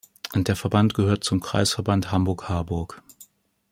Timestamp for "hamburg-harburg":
2.11-3.03